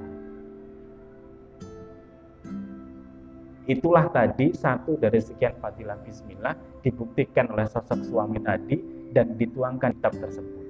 [3.69, 8.81] Itulah tadi satu dari sekian fadilah Bismillah dibuktikan oleh sosok suami tadi
[9.13, 10.60] dan dituangkan kitab tersebut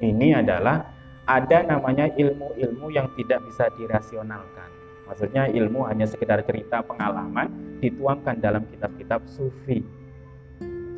[0.00, 0.84] ini adalah
[1.28, 7.50] ada namanya ilmu-ilmu yang tidak bisa dirasionalkan Maksudnya ilmu hanya sekedar cerita pengalaman
[7.82, 9.82] dituangkan dalam kitab-kitab sufi.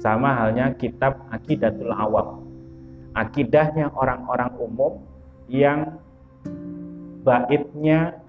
[0.05, 2.45] Sama halnya kitab Akidatul Awam.
[3.17, 5.01] Akidahnya orang-orang umum
[5.49, 5.97] yang
[7.25, 8.21] baitnya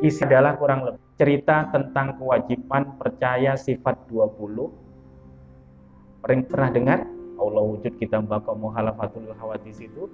[0.00, 7.04] isi adalah kurang lebih cerita tentang kewajiban percaya sifat 20 pernah dengar
[7.42, 10.06] Allah wujud kita bakal muhalafatul hawadis itu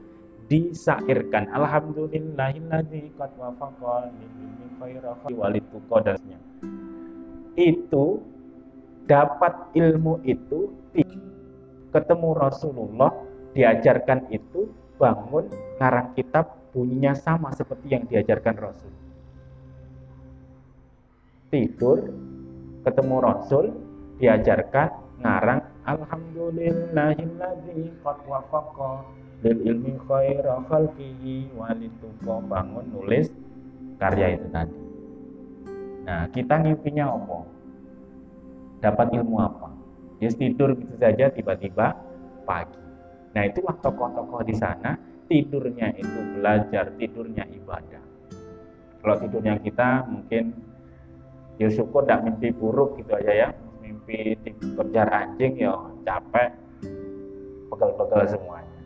[0.48, 1.52] disairkan.
[1.52, 4.32] Alhamdulillahilladzi qad wafaqa lil
[4.80, 6.40] khairahi walituqa dasnya
[7.58, 8.22] itu
[9.10, 10.70] dapat ilmu itu
[11.90, 13.10] ketemu Rasulullah
[13.58, 14.70] diajarkan itu
[15.02, 15.50] bangun
[15.82, 18.92] ngarang kitab bunyinya sama seperti yang diajarkan Rasul.
[21.50, 21.98] Tidur
[22.86, 23.64] ketemu Rasul
[24.22, 29.02] diajarkan ngarang alhamdulillahilladzi qad wafaqa
[29.42, 33.30] lil ilmi khaira khalqihi walituqa bangun nulis
[33.98, 34.78] karya itu tadi.
[36.06, 37.38] Nah kita ngimpinya apa?
[38.78, 39.68] Dapat ilmu apa?
[40.22, 41.98] Ya tidur gitu saja tiba-tiba
[42.46, 42.78] pagi.
[43.34, 44.98] Nah itulah tokoh-tokoh di sana.
[45.28, 48.00] Tidurnya itu belajar tidurnya ibadah.
[49.04, 50.56] Kalau tidurnya kita mungkin
[51.60, 53.48] ya syukur tidak mimpi buruk gitu aja ya
[54.08, 55.76] mimpi dikejar anjing ya
[56.08, 56.56] capek
[57.68, 58.80] pegel-pegel semuanya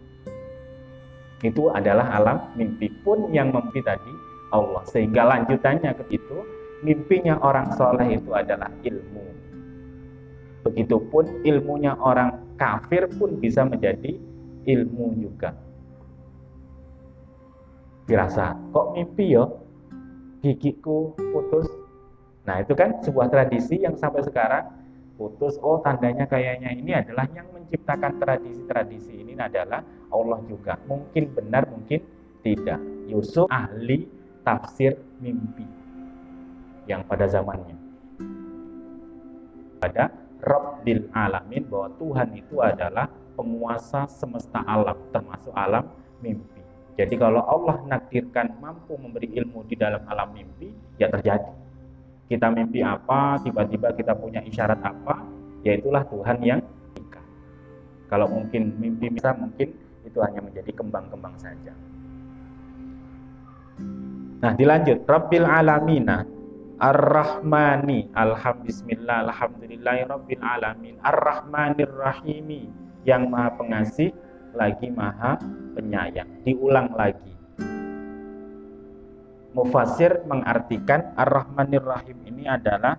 [1.46, 4.11] itu adalah alam mimpi pun yang mimpi tadi
[4.50, 6.38] Allah sehingga lanjutannya ke itu
[6.82, 9.22] mimpinya orang soleh itu adalah ilmu
[10.62, 14.14] Begitupun ilmunya orang kafir pun bisa menjadi
[14.62, 15.58] ilmu juga.
[18.06, 19.44] Dirasa, kok mimpi ya?
[20.42, 21.66] Gigiku putus.
[22.46, 24.66] Nah itu kan sebuah tradisi yang sampai sekarang
[25.22, 25.54] putus.
[25.62, 30.74] Oh tandanya kayaknya ini adalah yang menciptakan tradisi-tradisi ini adalah Allah juga.
[30.90, 32.02] Mungkin benar, mungkin
[32.42, 32.82] tidak.
[33.06, 34.11] Yusuf ahli
[34.42, 35.62] tafsir mimpi
[36.90, 37.78] yang pada zamannya.
[39.78, 40.11] Pada
[40.42, 43.06] Rabbil Alamin bahwa Tuhan itu adalah
[43.38, 45.87] penguasa semesta alam termasuk alam
[46.18, 46.58] mimpi.
[46.98, 51.71] Jadi kalau Allah nakdirkan mampu memberi ilmu di dalam alam mimpi, ya terjadi.
[52.33, 55.21] Kita mimpi apa, tiba-tiba kita punya isyarat apa,
[55.68, 56.64] yaitulah Tuhan yang
[56.97, 57.21] jika.
[58.09, 61.77] Kalau mungkin mimpi bisa mungkin itu hanya menjadi kembang-kembang saja.
[64.40, 66.25] Nah, dilanjut Rabbil alamina
[66.81, 72.66] Ar-Rahmani Alhamdulillah Alhamdulillahi Rabbil Alamin Ar-Rahmanir Rahimi
[73.07, 74.11] Yang maha pengasih
[74.59, 75.38] Lagi maha
[75.79, 77.32] penyayang Diulang lagi
[79.52, 82.96] Mufasir mengartikan Ar-Rahmanir Rahim ini adalah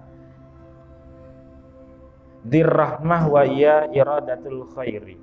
[2.44, 5.18] Dirrahmah wa iya iradatul khairi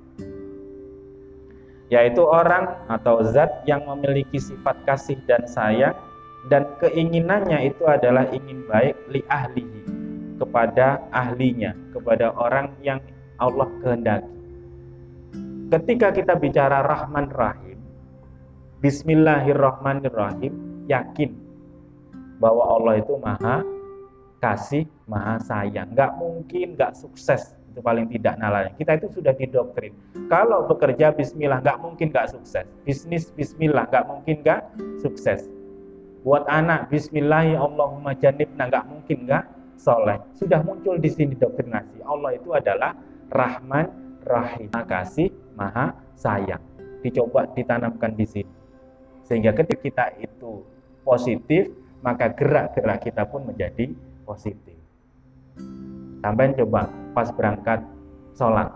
[1.91, 5.95] Yaitu orang atau zat yang memiliki sifat kasih dan sayang
[6.47, 9.83] dan keinginannya itu adalah ingin baik li ahlihi
[10.41, 12.97] kepada ahlinya, kepada orang yang
[13.37, 14.33] Allah kehendaki.
[15.69, 17.77] Ketika kita bicara Rahman Rahim,
[18.81, 21.31] Bismillahirrahmanirrahim, yakin
[22.43, 23.63] bahwa Allah itu maha
[24.43, 25.95] kasih, maha sayang.
[25.95, 28.75] Gak mungkin gak sukses, itu paling tidak nalarnya.
[28.75, 29.95] Kita itu sudah didoktrin.
[30.27, 32.67] Kalau bekerja Bismillah, gak mungkin gak sukses.
[32.83, 34.67] Bisnis Bismillah, gak mungkin gak
[34.99, 35.47] sukses
[36.21, 39.45] buat anak Bismillahi Allahumma janibna nggak mungkin nggak
[39.81, 42.93] soleh sudah muncul di sini doktrinasi Allah itu adalah
[43.33, 43.89] Rahman
[44.29, 46.61] Rahim kasih maha sayang
[47.01, 48.53] dicoba ditanamkan di sini
[49.25, 50.61] sehingga ketika kita itu
[51.05, 51.69] positif
[52.01, 53.93] maka gerak-gerak kita pun menjadi
[54.25, 54.77] positif
[56.21, 57.79] sampai coba pas berangkat
[58.37, 58.69] sholat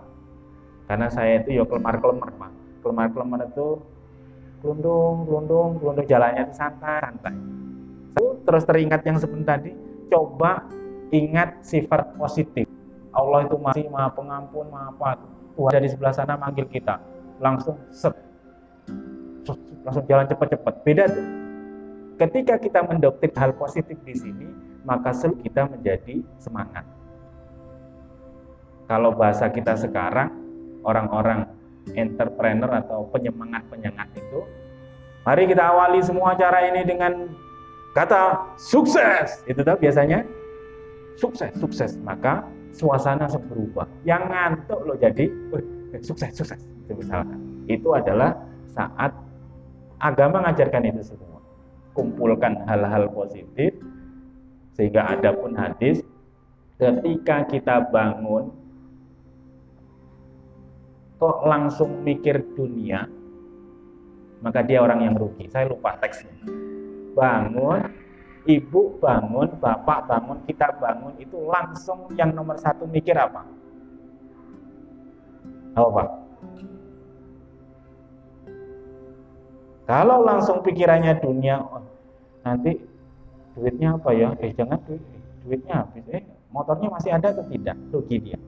[0.86, 2.52] karena saya itu ya kelemar-kelemar pak
[2.86, 3.82] kelemar-kelemar itu
[4.66, 7.34] gelundung, gelundung, gelundung jalannya itu santai, santai.
[8.46, 9.74] Terus teringat yang sebentar tadi,
[10.10, 10.66] coba
[11.10, 12.66] ingat sifat positif.
[13.14, 15.10] Allah itu masih maha pengampun, maha apa.
[15.56, 17.00] Tuhan dari sebelah sana manggil kita,
[17.40, 18.12] langsung set,
[19.82, 20.74] langsung jalan cepat-cepat.
[20.84, 21.45] Beda tuh.
[22.16, 24.48] Ketika kita mendoktrin hal positif di sini,
[24.88, 26.84] maka selalu kita menjadi semangat.
[28.88, 30.32] Kalau bahasa kita sekarang,
[30.86, 31.44] orang-orang
[31.92, 34.40] entrepreneur atau penyemangat-penyemangat itu.
[35.26, 37.30] Mari kita awali semua acara ini dengan
[37.98, 39.42] kata sukses.
[39.50, 40.22] Itu tuh biasanya
[41.18, 41.98] sukses, sukses.
[42.06, 43.90] Maka suasana berubah.
[44.06, 45.26] Yang ngantuk lo jadi
[46.00, 46.62] sukses, sukses.
[46.86, 47.42] Itu misalkan.
[47.66, 48.38] Itu adalah
[48.70, 49.10] saat
[49.98, 51.25] agama mengajarkan itu semua.
[51.96, 53.72] Kumpulkan hal-hal positif
[54.76, 56.04] sehingga ada pun hadis
[56.76, 58.52] ketika kita bangun
[61.16, 63.08] kok langsung mikir dunia,
[64.44, 65.48] maka dia orang yang rugi.
[65.48, 66.36] Saya lupa teksnya.
[67.16, 67.80] Bangun,
[68.44, 73.48] ibu bangun, bapak bangun, kita bangun, itu langsung yang nomor satu mikir apa?
[75.72, 76.04] Apa?
[79.86, 81.82] Kalau langsung pikirannya dunia, oh,
[82.42, 82.74] nanti
[83.54, 84.34] duitnya apa ya?
[84.42, 85.02] Eh jangan duit,
[85.46, 86.04] duitnya habis.
[86.10, 87.78] Eh motornya masih ada atau tidak?
[87.94, 88.38] Rugi dia.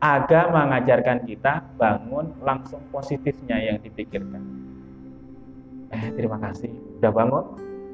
[0.00, 4.40] agama mengajarkan kita bangun langsung positifnya yang dipikirkan.
[5.92, 7.44] Eh, terima kasih, udah bangun,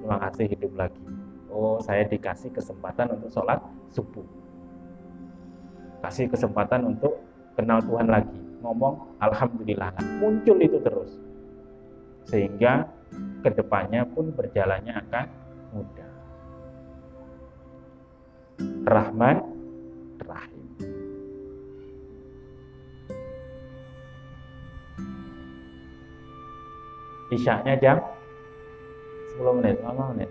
[0.00, 1.02] terima kasih hidup lagi.
[1.50, 3.58] Oh, saya dikasih kesempatan untuk sholat
[3.90, 4.22] subuh.
[6.06, 7.18] Kasih kesempatan untuk
[7.56, 8.38] kenal Tuhan lagi.
[8.60, 9.96] Ngomong, Alhamdulillah.
[10.20, 11.16] Muncul itu terus.
[12.28, 12.86] Sehingga
[13.40, 15.26] ke depannya pun berjalannya akan
[15.72, 16.10] mudah.
[18.86, 19.36] Rahman,
[20.22, 20.64] Rahim.
[27.34, 27.96] Isyaknya jam
[29.36, 30.30] 10 menit, 5 menit.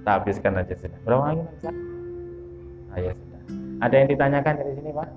[0.00, 1.00] Kita habiskan aja sudah.
[1.04, 1.44] Berapa lagi?
[2.90, 3.29] Ah ya sudah.
[3.80, 5.08] Ada yang ditanyakan dari sini Pak?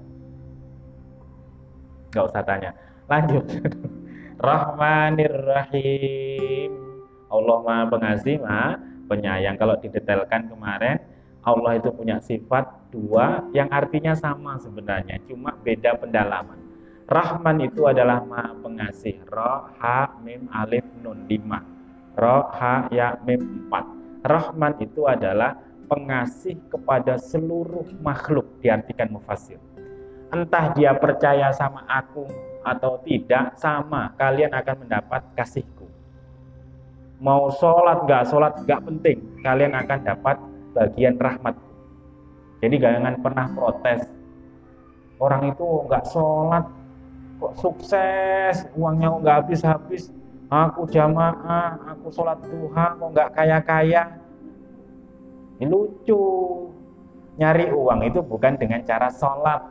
[2.16, 2.72] Gak usah tanya.
[3.12, 3.46] Lanjut.
[4.48, 6.72] Rahmanir Rahim.
[7.28, 9.60] Allah Maha Pengasih, Maha Penyayang.
[9.60, 10.98] Kalau didetailkan kemarin,
[11.44, 16.56] Allah itu punya sifat dua yang artinya sama sebenarnya, cuma beda pendalaman.
[17.04, 19.20] Rahman itu adalah maha pengasih.
[19.28, 21.60] Ro, ha, mim, alif, nun, lima.
[22.16, 23.86] Ro, ha, ya, mim, empat.
[24.24, 29.60] Rahman itu adalah pengasih kepada seluruh makhluk diartikan mufasir.
[30.34, 32.26] Entah dia percaya sama aku
[32.66, 35.86] atau tidak, sama kalian akan mendapat kasihku.
[37.22, 40.36] Mau sholat nggak sholat nggak penting, kalian akan dapat
[40.74, 41.72] bagian rahmatku.
[42.64, 44.08] Jadi jangan pernah protes.
[45.22, 46.66] Orang itu nggak sholat,
[47.38, 50.10] kok sukses, uangnya nggak habis-habis.
[50.48, 54.23] Aku jamaah, aku sholat duha, kok nggak kaya-kaya.
[55.60, 56.22] Ini lucu.
[57.34, 59.62] Nyari uang itu bukan dengan cara sholat,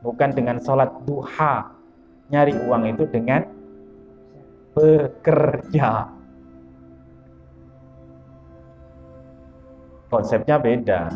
[0.00, 1.68] bukan dengan sholat duha.
[2.32, 3.44] Nyari uang itu dengan
[4.72, 6.08] bekerja.
[10.08, 11.12] Konsepnya beda.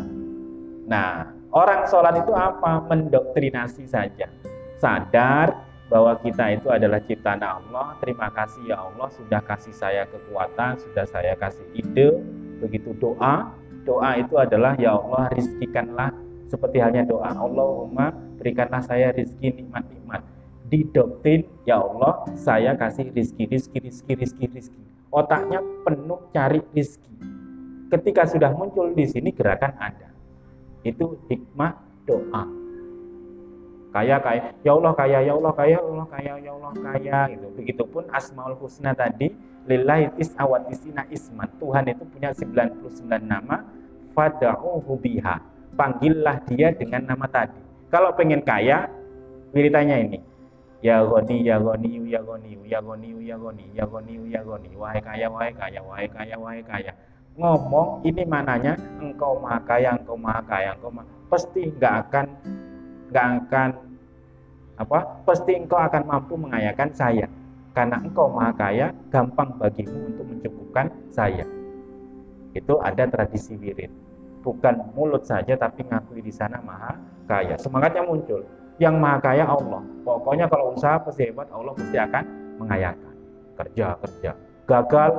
[0.88, 2.84] Nah, orang sholat itu apa?
[2.84, 4.28] Mendoktrinasi saja.
[4.76, 7.96] Sadar bahwa kita itu adalah ciptaan Allah.
[8.04, 12.20] Terima kasih ya Allah sudah kasih saya kekuatan, sudah saya kasih ide.
[12.60, 13.54] Begitu doa,
[13.88, 16.12] doa itu adalah ya Allah rizkikanlah
[16.52, 20.20] seperti halnya doa Allahumma berikanlah saya rizki nikmat-nikmat.
[20.68, 24.82] Didoktrin ya Allah saya kasih rizki, rizki, rizki, rizki, rizki.
[25.08, 27.08] Otaknya penuh cari rizki.
[27.88, 30.12] Ketika sudah muncul di sini gerakan ada
[30.86, 31.74] itu hikmah
[32.06, 32.44] doa
[33.88, 37.46] kaya kaya ya Allah kaya ya Allah kaya ya Allah kaya ya Allah kaya gitu
[37.56, 39.32] begitupun asmaul husna tadi
[39.64, 42.84] lillahi tis'awatisina isman Tuhan itu punya 99
[43.24, 43.64] nama
[44.18, 45.38] fada'uhu biha.
[45.78, 47.62] Panggillah dia dengan nama tadi.
[47.86, 48.90] Kalau pengen kaya
[49.54, 50.18] wiritanya ini.
[50.82, 54.70] Ya goni ya goni ya goni ya goni ya goni ya goni ya goni.
[54.74, 56.92] Wahai kaya wahai kaya wahai kaya wahai kaya.
[57.38, 62.26] Ngomong ini mananya engkau maha kaya, engkau maha kaya, engkau maha, pasti nggak akan
[63.14, 63.68] nggak akan
[64.82, 64.98] apa?
[65.22, 67.30] Pasti engkau akan mampu mengayakan saya.
[67.78, 71.46] Karena engkau maha kaya, gampang bagimu untuk mencukupkan saya.
[72.58, 74.07] Itu ada tradisi wirid.
[74.42, 76.94] Bukan mulut saja tapi ngakui di sana maha
[77.26, 77.58] kaya.
[77.58, 78.46] Semangatnya muncul.
[78.78, 79.82] Yang maha kaya Allah.
[80.06, 82.24] Pokoknya kalau usaha pasti hebat, Allah pasti akan
[82.62, 83.14] mengayakan.
[83.58, 84.30] Kerja, kerja.
[84.68, 85.12] Gagal,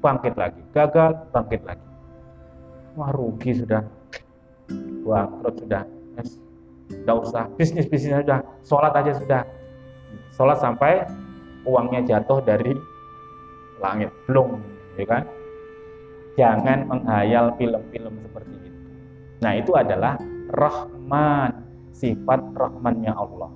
[0.00, 1.86] bangkit lagi, gagal, bangkit lagi.
[2.98, 3.84] Wah rugi sudah,
[5.06, 5.84] bangkrut sudah,
[6.18, 6.40] yes.
[6.90, 9.42] Tidak usah, bisnis bisnis sudah, sholat aja sudah,
[10.34, 11.06] sholat sampai
[11.62, 12.74] uangnya jatuh dari
[13.78, 14.58] langit, belum,
[14.98, 15.22] ya kan?
[16.34, 18.59] Jangan menghayal film-film seperti.
[19.40, 20.20] Nah itu adalah
[20.52, 21.50] Rahman,
[21.96, 23.50] sifat Rahmannya Allah.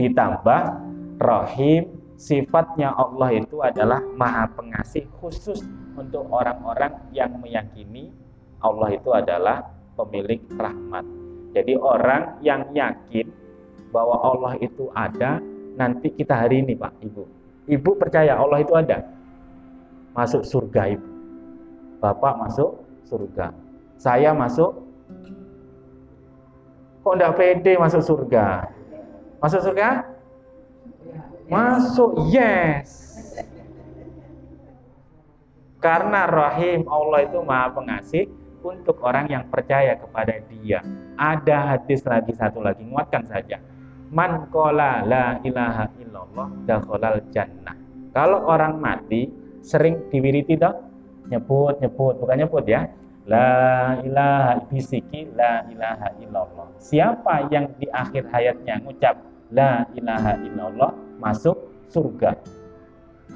[0.00, 0.62] Ditambah
[1.22, 1.82] Rahim,
[2.18, 5.62] sifatnya Allah itu adalah maha pengasih khusus
[5.94, 8.10] untuk orang-orang yang meyakini
[8.64, 9.62] Allah itu adalah
[9.94, 11.04] pemilik rahmat.
[11.54, 13.30] Jadi orang yang yakin
[13.94, 15.38] bahwa Allah itu ada,
[15.78, 17.22] nanti kita hari ini Pak, Ibu.
[17.70, 19.06] Ibu percaya Allah itu ada.
[20.18, 21.08] Masuk surga Ibu.
[22.02, 23.52] Bapak masuk surga.
[24.00, 24.84] Saya masuk
[27.04, 28.68] kok enggak pede masuk surga?
[29.44, 30.14] Masuk surga?
[31.44, 33.04] Masuk, yes.
[35.84, 38.24] Karena rahim Allah itu maha pengasih
[38.64, 40.80] untuk orang yang percaya kepada dia.
[41.20, 43.60] Ada hadis lagi satu lagi, nguatkan saja.
[44.08, 47.76] Man kola la ilaha illallah dakhalal jannah.
[48.16, 49.28] Kalau orang mati
[49.60, 50.72] sering diwiriti toh
[51.28, 52.88] nyebut nyebut bukan nyebut ya
[53.24, 56.68] La ilaha bisiki la ilaha illallah.
[56.76, 59.16] Siapa yang di akhir hayatnya ngucap
[59.48, 61.56] la ilaha illallah masuk
[61.88, 62.36] surga.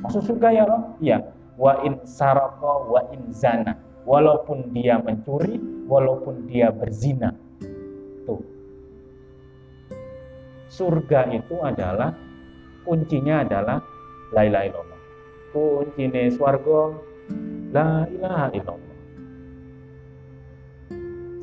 [0.05, 0.83] Masuk surga ya Allah?
[1.01, 1.19] Iya.
[1.57, 3.81] Wa in saraka wa in zana.
[4.05, 5.57] Walaupun dia mencuri,
[5.89, 7.33] walaupun dia berzina.
[8.29, 8.45] Tuh.
[10.69, 12.13] Surga itu adalah
[12.85, 13.81] kuncinya adalah
[14.37, 15.01] la ilaha illallah.
[15.57, 17.08] Kuncinya swarga
[17.73, 18.97] la ilaha illallah.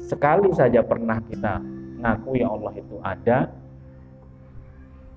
[0.06, 1.62] Sekali saja pernah kita
[2.02, 3.38] ngaku ya Allah itu ada,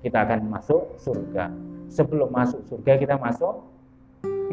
[0.01, 1.53] kita akan masuk surga.
[1.89, 3.65] Sebelum masuk surga kita masuk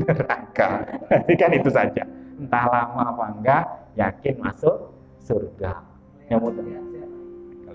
[0.01, 0.85] neraka.
[1.41, 2.05] Kan itu saja.
[2.37, 3.65] Entah lama apa enggak,
[3.97, 4.93] yakin masuk
[5.25, 5.81] surga.
[6.29, 6.65] Yang mudah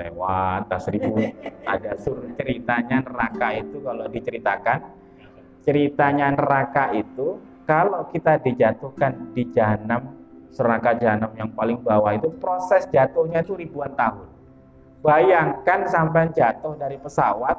[0.01, 1.13] lewat tas seribu
[1.67, 4.79] ada sur ceritanya neraka itu kalau diceritakan
[5.61, 7.37] ceritanya neraka itu
[7.71, 10.11] kalau kita dijatuhkan di jahanam
[10.51, 14.27] neraka jahanam yang paling bawah itu proses jatuhnya itu ribuan tahun
[15.01, 17.57] Bayangkan sampai jatuh dari pesawat,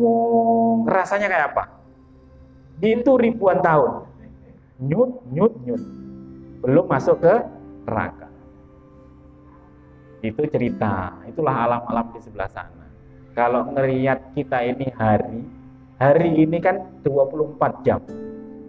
[0.00, 1.64] wong, rasanya kayak apa?
[2.80, 4.08] Itu ribuan tahun.
[4.80, 5.82] Nyut, nyut, nyut.
[6.64, 7.34] Belum masuk ke
[7.84, 8.32] neraka.
[10.24, 12.88] Itu cerita, itulah alam-alam di sebelah sana.
[13.36, 15.44] Kalau ngeriat kita ini hari,
[16.00, 18.00] hari ini kan 24 jam.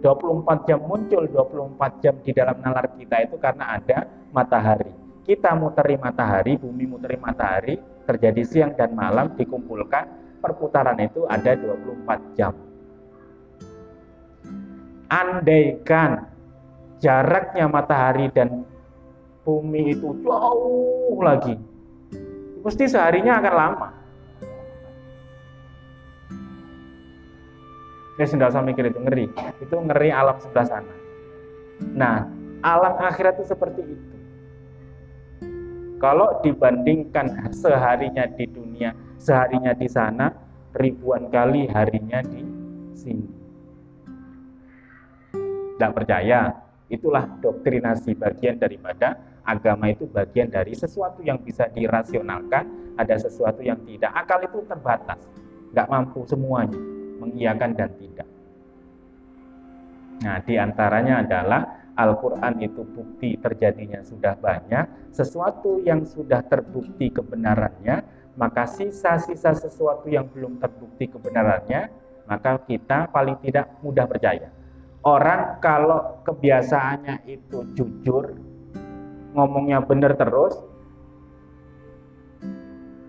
[0.04, 4.92] 24 jam muncul 24 jam di dalam nalar kita itu karena ada matahari.
[5.26, 7.74] Kita muteri matahari, bumi muteri matahari,
[8.06, 10.06] terjadi siang dan malam dikumpulkan,
[10.38, 12.54] perputaran itu ada 24 jam.
[15.10, 16.30] Andaikan
[17.02, 18.62] jaraknya matahari dan
[19.42, 21.58] bumi itu jauh lagi,
[22.62, 23.88] mesti seharinya akan lama.
[28.16, 29.28] Ya sudah saya mikir itu ngeri.
[29.60, 30.94] Itu ngeri alam sebelah sana.
[31.92, 32.24] Nah,
[32.64, 34.16] alam akhirat itu seperti itu.
[36.00, 40.32] Kalau dibandingkan seharinya di dunia, seharinya di sana,
[40.76, 42.40] ribuan kali harinya di
[42.96, 43.28] sini.
[45.76, 46.52] Tidak percaya,
[46.88, 53.80] itulah doktrinasi bagian daripada agama itu bagian dari sesuatu yang bisa dirasionalkan, ada sesuatu yang
[53.84, 54.12] tidak.
[54.12, 55.20] Akal itu terbatas,
[55.72, 58.28] nggak mampu semuanya mengiyakan dan tidak.
[60.24, 61.60] Nah, di antaranya adalah
[61.96, 68.04] Al-Quran itu bukti terjadinya sudah banyak, sesuatu yang sudah terbukti kebenarannya,
[68.36, 71.88] maka sisa-sisa sesuatu yang belum terbukti kebenarannya,
[72.28, 74.52] maka kita paling tidak mudah percaya.
[75.06, 78.36] Orang kalau kebiasaannya itu jujur,
[79.32, 80.58] ngomongnya benar terus,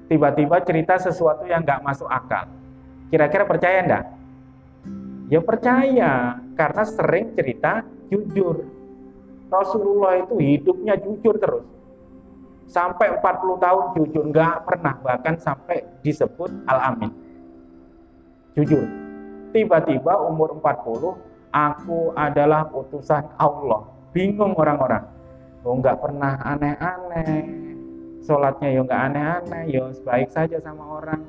[0.08, 2.47] tiba-tiba cerita sesuatu yang nggak masuk akal.
[3.08, 4.05] Kira-kira percaya enggak?
[5.28, 8.64] Ya percaya, karena sering cerita jujur.
[9.47, 11.64] Rasulullah itu hidupnya jujur terus.
[12.68, 17.12] Sampai 40 tahun jujur, enggak pernah bahkan sampai disebut Al-Amin.
[18.60, 18.84] Jujur.
[19.55, 21.16] Tiba-tiba umur 40,
[21.55, 23.88] aku adalah utusan Allah.
[24.12, 25.08] Bingung orang-orang.
[25.64, 27.43] Oh enggak pernah aneh-aneh.
[28.28, 31.24] Sholatnya ya enggak aneh-aneh, ya baik saja sama orang.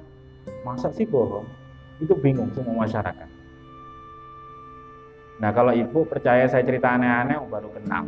[0.66, 1.46] Masa sih bohong?
[1.98, 3.28] Itu bingung semua masyarakat.
[5.38, 8.02] Nah kalau ibu percaya saya cerita aneh-aneh, oh, baru kenal.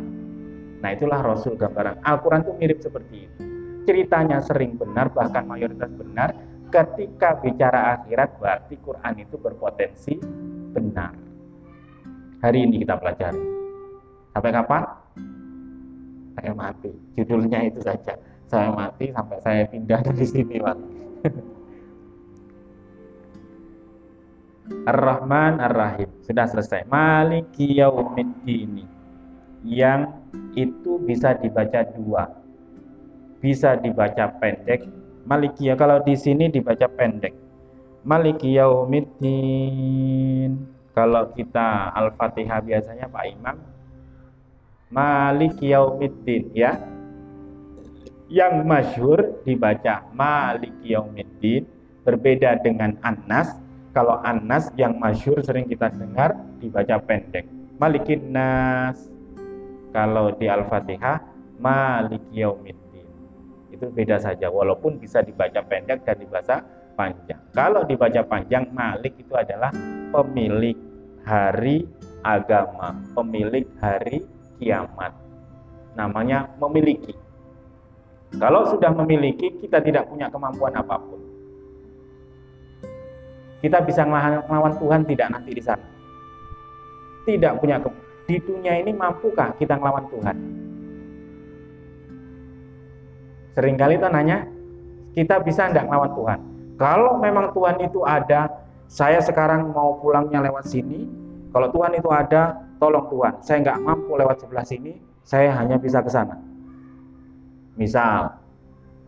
[0.83, 2.03] Nah itulah Rasul gambaran.
[2.03, 3.41] Al-Quran itu mirip seperti itu.
[3.87, 6.35] Ceritanya sering benar, bahkan mayoritas benar.
[6.71, 10.15] Ketika bicara akhirat, berarti Quran itu berpotensi
[10.71, 11.11] benar.
[12.41, 13.43] Hari ini kita pelajari.
[14.31, 14.83] Sampai kapan?
[16.39, 16.91] Saya mati.
[17.19, 18.15] Judulnya itu saja.
[18.47, 20.77] Saya mati sampai saya pindah dari sini, Pak.
[24.85, 26.09] Ar-Rahman Ar-Rahim.
[26.25, 26.85] Sudah selesai.
[26.87, 28.85] Maliki Yaumiddin.
[29.61, 30.09] Yang
[30.57, 32.29] itu bisa dibaca dua.
[33.41, 34.85] Bisa dibaca pendek.
[35.25, 37.33] Maliki ya kalau di sini dibaca pendek.
[38.01, 40.01] Maliki Yaumiddin.
[40.91, 43.55] Kalau kita Al-Fatihah biasanya Pak Imam
[44.91, 46.75] Maliki Yaumiddin ya.
[48.27, 51.63] Yang masyhur dibaca Maliki Yaumiddin
[52.03, 53.60] berbeda dengan Anas
[53.91, 56.31] kalau Anas yang masyur sering kita dengar
[56.63, 57.43] dibaca pendek.
[57.75, 58.95] Malikin Nas.
[59.91, 61.19] Kalau di Al-Fatihah
[61.59, 63.07] Malik Yaumiddin.
[63.67, 66.63] Itu beda saja walaupun bisa dibaca pendek dan dibaca
[66.95, 67.39] panjang.
[67.51, 69.75] Kalau dibaca panjang Malik itu adalah
[70.15, 70.79] pemilik
[71.27, 71.83] hari
[72.23, 74.23] agama, pemilik hari
[74.55, 75.11] kiamat.
[75.99, 77.11] Namanya memiliki.
[78.39, 81.20] Kalau sudah memiliki, kita tidak punya kemampuan apa pun
[83.61, 84.01] kita bisa
[84.49, 85.85] melawan Tuhan tidak nanti di sana.
[87.21, 87.77] Tidak punya
[88.25, 90.35] di dunia ini mampukah kita melawan Tuhan?
[93.53, 94.47] Seringkali kita nanya,
[95.13, 96.39] kita bisa tidak melawan Tuhan?
[96.81, 98.49] Kalau memang Tuhan itu ada,
[98.89, 101.05] saya sekarang mau pulangnya lewat sini.
[101.53, 103.33] Kalau Tuhan itu ada, tolong Tuhan.
[103.45, 106.39] Saya nggak mampu lewat sebelah sini, saya hanya bisa ke sana.
[107.77, 108.33] Misal,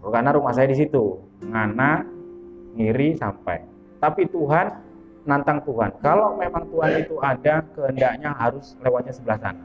[0.03, 2.05] karena rumah saya di situ, ngana,
[2.77, 3.72] ngiri sampai
[4.03, 4.67] tapi Tuhan
[5.23, 5.95] nantang Tuhan.
[6.03, 9.63] Kalau memang Tuhan itu ada, kehendaknya harus lewatnya sebelah sana.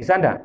[0.00, 0.40] Bisa enggak?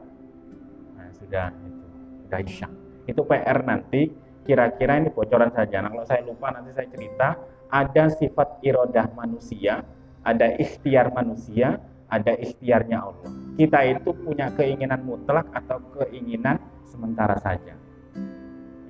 [0.99, 1.85] Nah, sudah itu.
[2.27, 2.67] Sudah isya.
[3.07, 4.11] Itu PR nanti
[4.43, 5.79] kira-kira ini bocoran saja.
[5.79, 7.39] Nah, kalau saya lupa nanti saya cerita
[7.71, 9.87] ada sifat irodah manusia,
[10.27, 11.79] ada ikhtiar manusia,
[12.11, 13.31] ada ikhtiarnya Allah.
[13.55, 17.82] Kita itu punya keinginan mutlak atau keinginan sementara saja.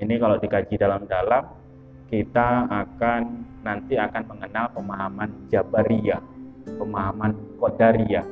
[0.01, 1.43] Ini kalau dikaji dalam-dalam
[2.09, 3.21] kita akan
[3.65, 6.21] nanti akan mengenal pemahaman Jabariyah,
[6.77, 8.25] pemahaman Qadariyah,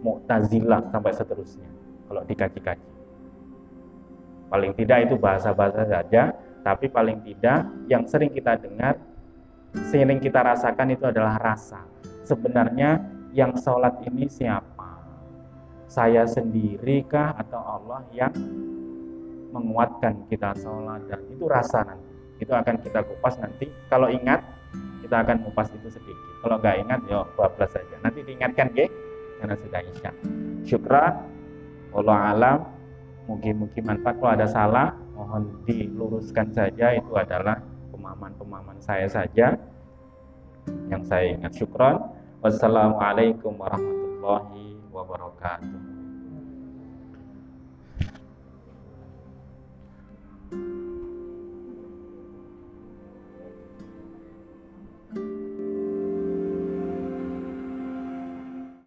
[0.00, 1.68] Mu'tazilah sampai seterusnya
[2.10, 2.90] kalau dikaji-kaji.
[4.50, 6.34] Paling tidak itu bahasa-bahasa saja,
[6.66, 8.98] tapi paling tidak yang sering kita dengar,
[9.94, 11.86] sering kita rasakan itu adalah rasa.
[12.26, 12.98] Sebenarnya
[13.30, 14.98] yang sholat ini siapa?
[15.86, 18.34] Saya sendiri kah atau Allah yang
[19.50, 22.10] menguatkan kita sholat dan itu rasa nanti.
[22.40, 23.68] Itu akan kita kupas nanti.
[23.92, 24.40] Kalau ingat
[25.04, 26.16] kita akan mengupas itu sedikit.
[26.40, 27.96] Kalau nggak ingat ya bablas saja.
[28.00, 28.86] Nanti diingatkan ya
[29.42, 30.10] karena sudah isya.
[30.64, 31.12] Syukran
[31.92, 32.58] Allah alam.
[33.28, 34.18] Mungkin-mungkin manfaat.
[34.18, 36.96] Kalau ada salah mohon diluruskan saja.
[36.96, 37.60] Itu adalah
[37.92, 39.58] pemahaman-pemahaman saya saja
[40.88, 41.52] yang saya ingat.
[41.52, 42.00] Syukron.
[42.40, 45.99] Wassalamualaikum warahmatullahi wabarakatuh